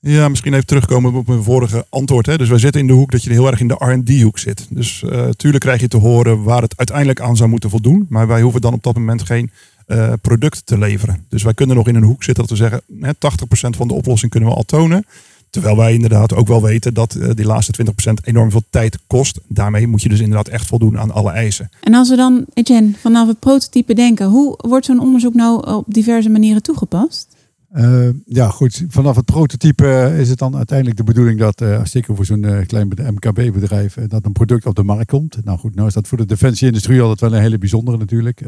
Ja, 0.00 0.28
misschien 0.28 0.52
even 0.52 0.66
terugkomen 0.66 1.14
op 1.14 1.26
mijn 1.26 1.42
vorige 1.42 1.86
antwoord. 1.88 2.26
Hè. 2.26 2.38
Dus 2.38 2.48
wij 2.48 2.58
zitten 2.58 2.80
in 2.80 2.86
de 2.86 2.92
hoek 2.92 3.10
dat 3.10 3.22
je 3.22 3.30
heel 3.30 3.46
erg 3.46 3.60
in 3.60 3.68
de 3.68 3.74
R&D-hoek 3.78 4.38
zit. 4.38 4.66
Dus 4.70 5.02
uh, 5.06 5.28
tuurlijk 5.28 5.64
krijg 5.64 5.80
je 5.80 5.88
te 5.88 5.96
horen 5.96 6.42
waar 6.42 6.62
het 6.62 6.76
uiteindelijk 6.76 7.20
aan 7.20 7.36
zou 7.36 7.48
moeten 7.48 7.70
voldoen. 7.70 8.06
Maar 8.08 8.26
wij 8.26 8.40
hoeven 8.40 8.60
dan 8.60 8.72
op 8.72 8.82
dat 8.82 8.94
moment 8.94 9.22
geen 9.22 9.50
uh, 9.86 10.12
product 10.20 10.66
te 10.66 10.78
leveren. 10.78 11.24
Dus 11.28 11.42
wij 11.42 11.54
kunnen 11.54 11.76
nog 11.76 11.88
in 11.88 11.94
een 11.94 12.02
hoek 12.02 12.22
zitten 12.22 12.46
dat 12.46 12.58
we 12.58 12.64
zeggen, 12.64 12.82
hè, 13.00 13.12
80% 13.12 13.76
van 13.76 13.88
de 13.88 13.94
oplossing 13.94 14.30
kunnen 14.30 14.48
we 14.48 14.54
al 14.54 14.62
tonen. 14.62 15.04
Terwijl 15.50 15.76
wij 15.76 15.92
inderdaad 15.92 16.34
ook 16.34 16.48
wel 16.48 16.62
weten 16.62 16.94
dat 16.94 17.14
uh, 17.14 17.30
die 17.34 17.46
laatste 17.46 17.84
20% 18.10 18.12
enorm 18.24 18.50
veel 18.50 18.64
tijd 18.70 18.98
kost. 19.06 19.40
Daarmee 19.48 19.86
moet 19.86 20.02
je 20.02 20.08
dus 20.08 20.20
inderdaad 20.20 20.48
echt 20.48 20.66
voldoen 20.66 20.98
aan 20.98 21.10
alle 21.10 21.30
eisen. 21.30 21.70
En 21.80 21.94
als 21.94 22.08
we 22.08 22.16
dan, 22.16 22.44
Etienne, 22.54 22.92
vanaf 23.00 23.28
het 23.28 23.38
prototype 23.38 23.94
denken, 23.94 24.26
hoe 24.26 24.58
wordt 24.68 24.86
zo'n 24.86 25.00
onderzoek 25.00 25.34
nou 25.34 25.74
op 25.74 25.84
diverse 25.86 26.28
manieren 26.28 26.62
toegepast? 26.62 27.36
Uh, 27.76 28.08
ja, 28.24 28.48
goed. 28.48 28.84
Vanaf 28.88 29.16
het 29.16 29.24
prototype 29.24 30.14
is 30.18 30.28
het 30.28 30.38
dan 30.38 30.56
uiteindelijk 30.56 30.96
de 30.96 31.04
bedoeling 31.04 31.38
dat, 31.38 31.60
uh, 31.60 31.84
zeker 31.84 32.16
voor 32.16 32.24
zo'n 32.24 32.64
klein 32.66 32.88
MKB-bedrijf, 32.96 33.94
dat 33.94 34.24
een 34.24 34.32
product 34.32 34.66
op 34.66 34.74
de 34.74 34.82
markt 34.82 35.10
komt. 35.10 35.44
Nou 35.44 35.58
goed, 35.58 35.74
nou 35.74 35.88
is 35.88 35.94
dat 35.94 36.08
voor 36.08 36.18
de 36.18 36.26
defensieindustrie 36.26 37.00
altijd 37.00 37.20
wel 37.20 37.34
een 37.34 37.42
hele 37.42 37.58
bijzondere 37.58 37.96
natuurlijk. 37.96 38.42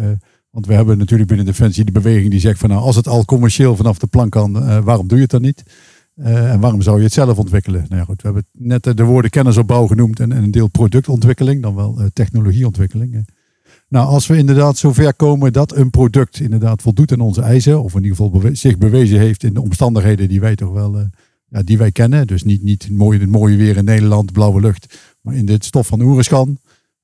want 0.50 0.66
we 0.66 0.74
hebben 0.74 0.98
natuurlijk 0.98 1.28
binnen 1.28 1.46
Defensie 1.46 1.84
de 1.84 1.92
beweging 1.92 2.30
die 2.30 2.40
zegt 2.40 2.58
van 2.58 2.68
nou, 2.68 2.80
als 2.80 2.96
het 2.96 3.08
al 3.08 3.24
commercieel 3.24 3.76
vanaf 3.76 3.98
de 3.98 4.06
plank 4.06 4.32
kan, 4.32 4.82
waarom 4.84 5.08
doe 5.08 5.16
je 5.16 5.22
het 5.22 5.32
dan 5.32 5.42
niet? 5.42 5.62
en 6.14 6.60
waarom 6.60 6.82
zou 6.82 6.96
je 6.96 7.04
het 7.04 7.12
zelf 7.12 7.38
ontwikkelen? 7.38 7.84
Nou 7.88 8.00
ja, 8.00 8.04
goed, 8.04 8.22
we 8.22 8.28
hebben 8.28 8.46
net 8.52 8.96
de 8.96 9.04
woorden 9.04 9.30
kennisopbouw 9.30 9.86
genoemd 9.86 10.20
en, 10.20 10.32
en, 10.32 10.42
een 10.42 10.50
deel 10.50 10.68
productontwikkeling, 10.68 11.62
dan 11.62 11.74
wel 11.74 12.00
technologieontwikkeling. 12.12 13.26
Nou, 13.90 14.06
als 14.06 14.26
we 14.26 14.36
inderdaad 14.36 14.76
zover 14.76 15.14
komen 15.14 15.52
dat 15.52 15.76
een 15.76 15.90
product 15.90 16.40
inderdaad 16.40 16.82
voldoet 16.82 17.12
aan 17.12 17.20
onze 17.20 17.42
eisen, 17.42 17.82
of 17.82 17.94
in 17.94 18.02
ieder 18.02 18.16
geval 18.16 18.50
zich 18.52 18.78
bewezen 18.78 19.18
heeft 19.18 19.42
in 19.42 19.54
de 19.54 19.62
omstandigheden 19.62 20.28
die 20.28 20.40
wij 20.40 20.54
toch 20.54 20.72
wel 20.72 20.98
uh, 20.98 21.04
ja, 21.48 21.62
die 21.62 21.78
wij 21.78 21.92
kennen. 21.92 22.26
Dus 22.26 22.42
niet, 22.42 22.62
niet 22.62 22.90
mooi, 22.90 23.18
het 23.18 23.30
mooie 23.30 23.56
weer 23.56 23.76
in 23.76 23.84
Nederland, 23.84 24.32
blauwe 24.32 24.60
lucht, 24.60 24.98
maar 25.20 25.34
in 25.34 25.46
dit 25.46 25.64
stof 25.64 25.86
van 25.86 26.00
Oeriskan. 26.00 26.58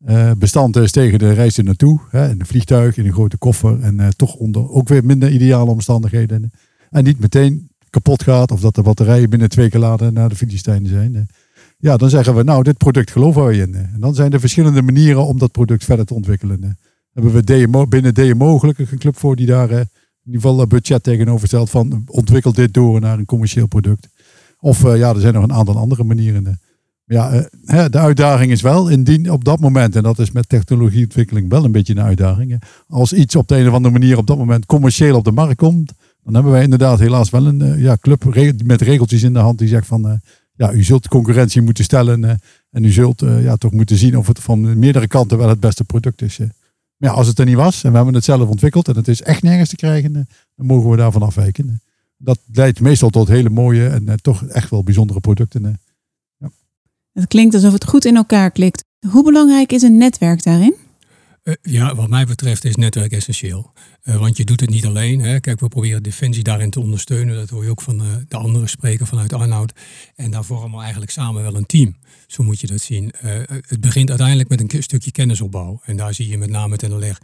Uh, 0.07 0.31
bestand 0.38 0.76
is 0.76 0.93
tegen 0.93 1.19
de 1.19 1.33
reis 1.33 1.59
er 1.59 1.64
naartoe. 1.64 2.00
Hè, 2.11 2.31
in 2.31 2.40
een 2.40 2.47
vliegtuig, 2.47 2.97
in 2.97 3.07
een 3.07 3.12
grote 3.12 3.38
koffer. 3.38 3.81
En 3.81 3.99
uh, 4.00 4.09
toch 4.09 4.35
onder 4.35 4.71
ook 4.71 4.88
weer 4.88 5.05
minder 5.05 5.31
ideale 5.31 5.71
omstandigheden. 5.71 6.50
En 6.90 7.05
niet 7.05 7.19
meteen 7.19 7.71
kapot 7.90 8.23
gaat. 8.23 8.50
Of 8.50 8.61
dat 8.61 8.75
de 8.75 8.83
batterijen 8.83 9.31
binnen 9.31 9.49
twee 9.49 9.71
keer 9.71 9.81
laden 9.81 10.12
naar 10.12 10.28
de 10.28 10.37
Filistijnen 10.37 10.88
zijn. 10.88 11.28
Ja, 11.87 11.97
dan 11.97 12.11
zeggen 12.11 12.35
we, 12.35 12.43
nou, 12.43 12.62
dit 12.62 12.76
product 12.76 13.11
geloven 13.11 13.45
wij 13.45 13.57
in. 13.57 13.75
En 13.75 13.97
dan 13.99 14.14
zijn 14.14 14.33
er 14.33 14.40
verschillende 14.40 14.83
manieren 14.83 15.26
om 15.26 15.38
dat 15.38 15.52
product 15.52 15.85
verder 15.85 16.07
te 16.07 16.14
ontwikkelen. 16.14 16.78
Hebben 17.12 17.33
we 17.33 17.45
DMO, 17.45 17.87
binnen 17.87 18.14
DMO 18.14 18.59
gelukkig 18.59 18.93
een 18.93 18.99
club 18.99 19.16
voor 19.19 19.37
die 19.37 19.47
daar 19.47 19.71
in 19.71 19.88
ieder 20.25 20.40
geval 20.40 20.66
budget 20.66 21.02
tegenover 21.02 21.47
stelt 21.47 21.71
van 21.71 22.05
ontwikkel 22.07 22.52
dit 22.52 22.75
door 22.75 23.00
naar 23.00 23.19
een 23.19 23.25
commercieel 23.25 23.66
product. 23.66 24.09
Of 24.61 24.83
ja, 24.83 25.14
er 25.14 25.21
zijn 25.21 25.35
nog 25.35 25.43
een 25.43 25.52
aantal 25.52 25.78
andere 25.78 26.05
manieren 26.05 26.61
ja, 27.05 27.35
uh, 27.64 27.85
de 27.90 27.99
uitdaging 27.99 28.52
is 28.52 28.62
wel, 28.62 28.88
indien 28.88 29.31
op 29.31 29.45
dat 29.45 29.61
moment, 29.61 29.97
en 29.97 30.02
dat 30.02 30.19
is 30.19 30.31
met 30.31 30.49
technologieontwikkeling 30.49 31.49
wel 31.49 31.64
een 31.64 31.73
beetje 31.73 31.93
een 31.93 32.02
uitdaging, 32.02 32.62
als 32.88 33.12
iets 33.12 33.37
op 33.37 33.49
de 33.49 33.57
een 33.57 33.69
of 33.69 33.75
andere 33.75 33.99
manier 33.99 34.19
op 34.19 34.26
dat 34.26 34.38
moment 34.38 34.66
commercieel 34.66 35.16
op 35.16 35.25
de 35.25 35.33
markt 35.33 35.57
komt, 35.57 35.93
dan 36.25 36.35
hebben 36.35 36.52
wij 36.52 36.62
inderdaad 36.62 36.99
helaas 36.99 37.31
wel 37.31 37.47
een 37.47 37.78
ja, 37.78 37.97
club 38.00 38.25
met 38.64 38.81
regeltjes 38.81 39.23
in 39.23 39.33
de 39.33 39.38
hand 39.38 39.59
die 39.59 39.69
zegt 39.69 39.87
van, 39.87 40.21
ja, 40.56 40.72
u 40.72 40.82
zult 40.82 41.08
concurrentie 41.08 41.62
moeten 41.62 41.84
stellen 41.84 42.40
en 42.70 42.84
u 42.84 42.90
zult 42.90 43.20
ja, 43.20 43.56
toch 43.56 43.72
moeten 43.72 43.96
zien 43.96 44.16
of 44.16 44.26
het 44.26 44.38
van 44.38 44.78
meerdere 44.78 45.06
kanten 45.06 45.38
wel 45.38 45.48
het 45.48 45.60
beste 45.60 45.84
product 45.84 46.22
is. 46.22 46.38
Maar 46.38 46.50
ja, 46.96 47.10
als 47.10 47.26
het 47.26 47.38
er 47.38 47.44
niet 47.44 47.56
was 47.56 47.84
en 47.84 47.90
we 47.90 47.96
hebben 47.96 48.14
het 48.14 48.25
zelf 48.25 48.48
ontwikkeld 48.48 48.88
en 48.88 48.96
het 48.96 49.08
is 49.08 49.22
echt 49.22 49.42
nergens 49.42 49.68
te 49.68 49.76
krijgen, 49.76 50.12
dan 50.54 50.66
mogen 50.66 50.90
we 50.90 50.96
daarvan 50.96 51.22
afwijken. 51.22 51.80
Dat 52.16 52.38
leidt 52.52 52.80
meestal 52.80 53.10
tot 53.10 53.28
hele 53.28 53.50
mooie 53.50 53.88
en 53.88 54.16
toch 54.22 54.44
echt 54.46 54.70
wel 54.70 54.82
bijzondere 54.82 55.20
producten. 55.20 55.80
Het 57.12 57.26
klinkt 57.28 57.54
alsof 57.54 57.72
het 57.72 57.84
goed 57.84 58.04
in 58.04 58.16
elkaar 58.16 58.50
klikt. 58.50 58.84
Hoe 59.08 59.25
belangrijk 59.25 59.72
is 59.72 59.82
een 59.82 59.96
netwerk 59.96 60.42
daarin? 60.42 60.75
Uh, 61.42 61.54
ja, 61.62 61.94
wat 61.94 62.08
mij 62.08 62.26
betreft 62.26 62.64
is 62.64 62.76
netwerk 62.76 63.12
essentieel. 63.12 63.72
Uh, 64.08 64.16
want 64.16 64.36
je 64.36 64.44
doet 64.44 64.60
het 64.60 64.70
niet 64.70 64.86
alleen. 64.86 65.20
Hè. 65.20 65.40
Kijk, 65.40 65.60
we 65.60 65.68
proberen 65.68 66.02
Defensie 66.02 66.42
daarin 66.42 66.70
te 66.70 66.80
ondersteunen. 66.80 67.36
Dat 67.36 67.50
hoor 67.50 67.64
je 67.64 67.70
ook 67.70 67.82
van 67.82 68.02
uh, 68.02 68.08
de 68.28 68.36
andere 68.36 68.66
spreker 68.66 69.06
vanuit 69.06 69.32
Arnoud. 69.32 69.72
En 70.14 70.30
daar 70.30 70.44
vormen 70.44 70.70
we 70.70 70.80
eigenlijk 70.80 71.10
samen 71.10 71.42
wel 71.42 71.56
een 71.56 71.66
team. 71.66 71.96
Zo 72.26 72.42
moet 72.42 72.60
je 72.60 72.66
dat 72.66 72.80
zien. 72.80 73.12
het 73.66 73.80
begint 73.80 74.08
uiteindelijk 74.08 74.48
met 74.48 74.75
een 74.75 74.82
stukje 74.82 75.10
kennisopbouw. 75.10 75.80
En 75.84 75.96
daar 75.96 76.14
zie 76.14 76.28
je 76.28 76.38
met 76.38 76.50
name 76.50 76.78
NLR 76.88 77.18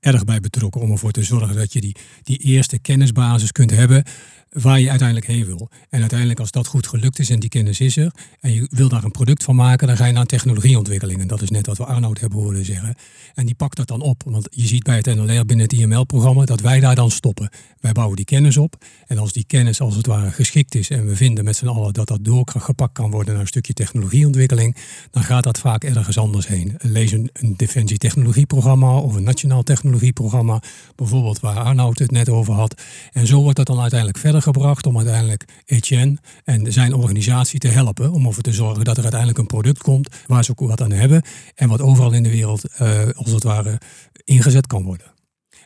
erg 0.00 0.24
bij 0.24 0.40
betrokken. 0.40 0.80
Om 0.80 0.90
ervoor 0.90 1.10
te 1.10 1.22
zorgen 1.22 1.56
dat 1.56 1.72
je 1.72 1.80
die, 1.80 1.96
die 2.22 2.38
eerste 2.38 2.78
kennisbasis 2.78 3.52
kunt 3.52 3.70
hebben 3.70 4.04
waar 4.52 4.80
je 4.80 4.88
uiteindelijk 4.88 5.26
heen 5.26 5.44
wil. 5.44 5.68
En 5.88 6.00
uiteindelijk 6.00 6.40
als 6.40 6.50
dat 6.50 6.66
goed 6.66 6.86
gelukt 6.86 7.18
is 7.18 7.30
en 7.30 7.40
die 7.40 7.48
kennis 7.48 7.80
is 7.80 7.96
er 7.96 8.12
en 8.40 8.52
je 8.52 8.66
wil 8.70 8.88
daar 8.88 9.04
een 9.04 9.10
product 9.10 9.42
van 9.42 9.56
maken, 9.56 9.86
dan 9.86 9.96
ga 9.96 10.06
je 10.06 10.12
naar 10.12 10.26
technologieontwikkeling. 10.26 11.20
En 11.20 11.26
dat 11.26 11.42
is 11.42 11.50
net 11.50 11.66
wat 11.66 11.78
we 11.78 11.84
Arnoud 11.84 12.20
hebben 12.20 12.38
horen 12.38 12.64
zeggen. 12.64 12.94
En 13.34 13.46
die 13.46 13.54
pakt 13.54 13.76
dat 13.76 13.86
dan 13.86 14.00
op. 14.00 14.22
Want 14.24 14.46
je 14.50 14.66
ziet 14.66 14.82
bij 14.82 14.96
het 14.96 15.06
NLR 15.06 15.44
binnen 15.44 15.58
het 15.58 15.72
IML-programma 15.92 16.44
dat 16.44 16.60
wij 16.60 16.80
daar 16.80 16.94
dan 16.94 17.10
stoppen. 17.10 17.50
Wij 17.80 17.92
bouwen 17.92 18.16
die 18.16 18.24
kennis 18.24 18.56
op. 18.56 18.76
En 19.06 19.18
als 19.18 19.32
die 19.32 19.44
kennis 19.46 19.80
als 19.80 19.96
het 19.96 20.06
ware 20.06 20.30
geschikt 20.30 20.74
is 20.74 20.90
en 20.90 21.06
we 21.06 21.16
vinden 21.16 21.44
met 21.44 21.56
z'n 21.56 21.66
allen 21.66 21.92
dat 21.92 22.08
dat 22.08 22.24
doorgepakt 22.24 22.92
kan 22.92 23.10
worden 23.10 23.32
naar 23.32 23.42
een 23.42 23.48
stukje 23.48 23.72
technologieontwikkeling, 23.72 24.76
dan 25.10 25.22
gaat 25.22 25.42
dat 25.42 25.58
vaak 25.58 25.84
ergens 25.84 26.18
anders 26.18 26.46
heen. 26.46 26.74
Lees 26.78 27.12
een, 27.12 27.30
een 27.32 27.56
defensie 27.56 27.98
technologieprogramma 27.98 28.96
of 28.96 29.14
een 29.14 29.22
nationaal 29.22 29.62
technologieprogramma, 29.62 30.62
bijvoorbeeld 30.96 31.40
waar 31.40 31.58
Arnoud 31.58 31.98
het 31.98 32.10
net 32.10 32.28
over 32.28 32.54
had. 32.54 32.82
En 33.12 33.26
zo 33.26 33.42
wordt 33.42 33.56
dat 33.56 33.66
dan 33.66 33.80
uiteindelijk 33.80 34.18
verder 34.18 34.42
gebracht 34.42 34.86
om 34.86 34.96
uiteindelijk 34.96 35.44
Etienne 35.64 36.18
en 36.44 36.72
zijn 36.72 36.94
organisatie 36.94 37.58
te 37.58 37.68
helpen. 37.68 38.12
Om 38.12 38.26
ervoor 38.26 38.42
te 38.42 38.52
zorgen 38.52 38.84
dat 38.84 38.96
er 38.96 39.02
uiteindelijk 39.02 39.40
een 39.40 39.46
product 39.46 39.82
komt 39.82 40.08
waar 40.26 40.44
ze 40.44 40.50
ook 40.50 40.68
wat 40.68 40.82
aan 40.82 40.92
hebben. 40.92 41.22
En 41.54 41.68
wat 41.68 41.80
overal 41.80 42.12
in 42.12 42.22
de 42.22 42.30
wereld 42.30 42.64
uh, 42.80 43.00
als 43.14 43.30
het 43.30 43.42
ware 43.42 43.80
ingezet 44.24 44.66
kan 44.66 44.82
worden. 44.82 45.11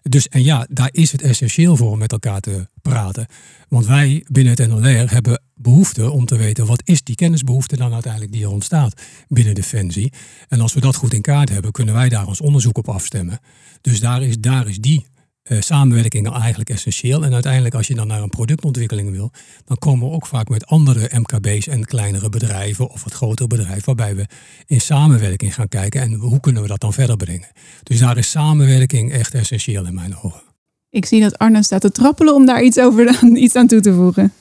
Dus 0.08 0.28
en 0.28 0.44
ja, 0.44 0.66
daar 0.70 0.88
is 0.92 1.12
het 1.12 1.22
essentieel 1.22 1.76
voor 1.76 1.90
om 1.90 1.98
met 1.98 2.12
elkaar 2.12 2.40
te 2.40 2.68
praten. 2.82 3.26
Want 3.68 3.86
wij 3.86 4.24
binnen 4.28 4.54
het 4.56 4.68
NLR 4.68 5.10
hebben 5.10 5.42
behoefte 5.54 6.10
om 6.10 6.26
te 6.26 6.36
weten 6.36 6.66
wat 6.66 6.82
is 6.84 7.02
die 7.02 7.14
kennisbehoefte 7.14 7.76
dan 7.76 7.92
uiteindelijk 7.92 8.32
die 8.32 8.42
er 8.42 8.50
ontstaat 8.50 9.02
binnen 9.28 9.54
Defensie. 9.54 10.12
En 10.48 10.60
als 10.60 10.74
we 10.74 10.80
dat 10.80 10.96
goed 10.96 11.14
in 11.14 11.22
kaart 11.22 11.48
hebben, 11.48 11.72
kunnen 11.72 11.94
wij 11.94 12.08
daar 12.08 12.26
ons 12.26 12.40
onderzoek 12.40 12.78
op 12.78 12.88
afstemmen. 12.88 13.38
Dus 13.80 14.00
daar 14.00 14.22
is, 14.22 14.38
daar 14.38 14.68
is 14.68 14.78
die 14.78 15.06
uh, 15.48 15.60
samenwerking 15.60 16.24
dan 16.24 16.34
eigenlijk 16.34 16.70
essentieel. 16.70 17.24
En 17.24 17.34
uiteindelijk 17.34 17.74
als 17.74 17.86
je 17.86 17.94
dan 17.94 18.06
naar 18.06 18.22
een 18.22 18.28
productontwikkeling 18.28 19.10
wil, 19.10 19.30
dan 19.64 19.76
komen 19.78 20.08
we 20.08 20.14
ook 20.14 20.26
vaak 20.26 20.48
met 20.48 20.66
andere 20.66 21.10
MKB's 21.18 21.66
en 21.66 21.84
kleinere 21.84 22.28
bedrijven 22.28 22.90
of 22.90 23.04
wat 23.04 23.12
grotere 23.12 23.48
bedrijven, 23.48 23.84
waarbij 23.84 24.16
we 24.16 24.26
in 24.66 24.80
samenwerking 24.80 25.54
gaan 25.54 25.68
kijken 25.68 26.00
en 26.00 26.14
hoe 26.14 26.40
kunnen 26.40 26.62
we 26.62 26.68
dat 26.68 26.80
dan 26.80 26.92
verder 26.92 27.16
brengen. 27.16 27.48
Dus 27.82 27.98
daar 27.98 28.16
is 28.16 28.30
samenwerking 28.30 29.12
echt 29.12 29.34
essentieel 29.34 29.86
in 29.86 29.94
mijn 29.94 30.16
ogen. 30.16 30.42
Ik 30.90 31.06
zie 31.06 31.20
dat 31.20 31.38
Arne 31.38 31.62
staat 31.62 31.80
te 31.80 31.90
trappelen 31.90 32.34
om 32.34 32.46
daar 32.46 32.62
iets, 32.62 32.78
over, 32.78 33.22
iets 33.44 33.54
aan 33.54 33.66
toe 33.66 33.80
te 33.80 33.94
voegen. 33.94 34.32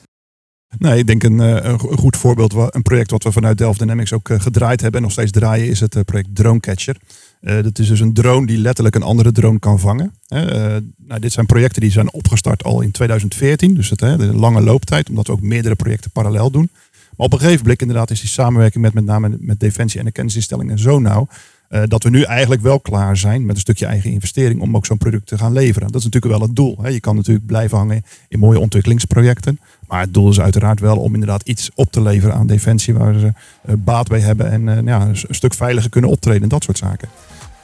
Nee, 0.78 0.98
ik 0.98 1.06
denk 1.06 1.22
een, 1.22 1.40
eh, 1.40 1.64
een 1.64 1.78
goed 1.78 2.16
voorbeeld, 2.16 2.54
een 2.74 2.82
project 2.82 3.10
wat 3.10 3.22
we 3.22 3.32
vanuit 3.32 3.58
Delft 3.58 3.78
Dynamics 3.78 4.12
ook 4.12 4.28
eh, 4.28 4.40
gedraaid 4.40 4.80
hebben 4.80 5.00
en 5.00 5.06
nog 5.06 5.12
steeds 5.12 5.30
draaien, 5.30 5.68
is 5.68 5.80
het 5.80 6.04
project 6.04 6.34
Dronecatcher. 6.34 6.96
Uh, 7.46 7.62
dat 7.62 7.78
is 7.78 7.88
dus 7.88 8.00
een 8.00 8.12
drone 8.12 8.46
die 8.46 8.58
letterlijk 8.58 8.96
een 8.96 9.02
andere 9.02 9.32
drone 9.32 9.58
kan 9.58 9.80
vangen. 9.80 10.14
Uh, 10.28 10.40
nou, 10.96 11.20
dit 11.20 11.32
zijn 11.32 11.46
projecten 11.46 11.80
die 11.80 11.90
zijn 11.90 12.12
opgestart 12.12 12.64
al 12.64 12.80
in 12.80 12.90
2014. 12.90 13.74
Dus 13.74 13.90
het, 13.90 14.02
uh, 14.02 14.18
de 14.18 14.34
lange 14.36 14.60
looptijd, 14.60 15.08
omdat 15.08 15.26
we 15.26 15.32
ook 15.32 15.40
meerdere 15.40 15.74
projecten 15.74 16.10
parallel 16.10 16.50
doen. 16.50 16.70
Maar 17.16 17.26
op 17.26 17.32
een 17.32 17.38
gegeven 17.38 17.62
moment 17.62 17.80
inderdaad 17.80 18.10
is 18.10 18.20
die 18.20 18.28
samenwerking 18.28 18.84
met 18.84 18.94
met 18.94 19.04
name 19.04 19.36
met 19.40 19.60
Defensie 19.60 19.98
en 19.98 20.06
de 20.06 20.12
kennisinstellingen 20.12 20.78
zo 20.78 20.98
nauw. 20.98 21.28
Uh, 21.70 21.82
dat 21.86 22.02
we 22.02 22.10
nu 22.10 22.22
eigenlijk 22.22 22.62
wel 22.62 22.80
klaar 22.80 23.16
zijn 23.16 23.46
met 23.46 23.54
een 23.54 23.60
stukje 23.60 23.86
eigen 23.86 24.10
investering 24.10 24.60
om 24.60 24.76
ook 24.76 24.86
zo'n 24.86 24.98
product 24.98 25.26
te 25.26 25.38
gaan 25.38 25.52
leveren. 25.52 25.92
Dat 25.92 26.00
is 26.00 26.04
natuurlijk 26.04 26.32
wel 26.38 26.46
het 26.46 26.56
doel. 26.56 26.76
Hè. 26.82 26.88
Je 26.88 27.00
kan 27.00 27.16
natuurlijk 27.16 27.46
blijven 27.46 27.78
hangen 27.78 28.02
in 28.28 28.38
mooie 28.38 28.60
ontwikkelingsprojecten. 28.60 29.58
Maar 29.88 30.00
het 30.00 30.14
doel 30.14 30.30
is 30.30 30.40
uiteraard 30.40 30.80
wel 30.80 30.96
om 30.96 31.12
inderdaad 31.14 31.42
iets 31.42 31.70
op 31.74 31.92
te 31.92 32.02
leveren 32.02 32.34
aan 32.34 32.46
Defensie 32.46 32.94
waar 32.94 33.18
ze 33.18 33.26
uh, 33.26 33.74
baat 33.78 34.08
bij 34.08 34.20
hebben 34.20 34.50
en 34.50 34.66
uh, 34.66 34.78
ja, 34.84 35.00
een 35.00 35.16
stuk 35.30 35.54
veiliger 35.54 35.90
kunnen 35.90 36.10
optreden 36.10 36.42
en 36.42 36.48
dat 36.48 36.64
soort 36.64 36.78
zaken. 36.78 37.08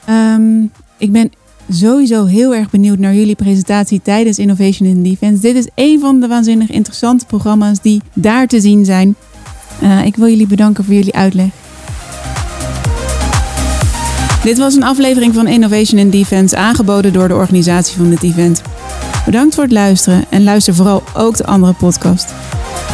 Um, 0.09 0.71
ik 0.97 1.11
ben 1.11 1.31
sowieso 1.69 2.25
heel 2.25 2.55
erg 2.55 2.69
benieuwd 2.69 2.99
naar 2.99 3.13
jullie 3.13 3.35
presentatie 3.35 4.01
tijdens 4.01 4.39
Innovation 4.39 4.89
in 4.89 5.03
Defense. 5.03 5.41
Dit 5.41 5.55
is 5.55 5.67
een 5.75 5.99
van 5.99 6.19
de 6.19 6.27
waanzinnig 6.27 6.69
interessante 6.69 7.25
programma's 7.25 7.81
die 7.81 8.01
daar 8.13 8.47
te 8.47 8.61
zien 8.61 8.85
zijn. 8.85 9.15
Uh, 9.83 10.05
ik 10.05 10.15
wil 10.15 10.27
jullie 10.27 10.47
bedanken 10.47 10.83
voor 10.83 10.93
jullie 10.93 11.15
uitleg. 11.15 11.49
Dit 14.43 14.57
was 14.57 14.75
een 14.75 14.83
aflevering 14.83 15.33
van 15.33 15.47
Innovation 15.47 15.99
in 15.99 16.09
Defense, 16.09 16.57
aangeboden 16.57 17.13
door 17.13 17.27
de 17.27 17.35
organisatie 17.35 17.97
van 17.97 18.09
dit 18.09 18.23
event. 18.23 18.61
Bedankt 19.25 19.55
voor 19.55 19.63
het 19.63 19.73
luisteren 19.73 20.25
en 20.29 20.43
luister 20.43 20.75
vooral 20.75 21.03
ook 21.13 21.37
de 21.37 21.45
andere 21.45 21.73
podcast. 21.73 22.33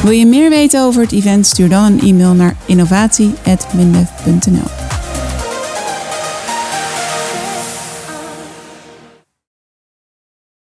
Wil 0.03 0.11
je 0.11 0.25
meer 0.25 0.49
weten 0.49 0.83
over 0.83 1.01
het 1.01 1.11
event? 1.11 1.45
Stuur 1.45 1.69
dan 1.69 1.83
een 1.83 2.01
e-mail 2.01 2.33
naar 2.33 2.55
innovatie.mindef.nl. 2.65 4.78